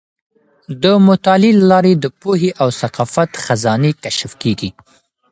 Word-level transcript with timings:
د 0.83 0.83
مطالعې 1.07 1.51
له 1.59 1.65
لارې 1.71 1.93
د 1.97 2.05
پوهې 2.21 2.49
او 2.61 2.67
ثقافت 2.81 3.31
خزانې 3.43 3.91
کشف 4.03 4.31
کیږي. 4.41 4.69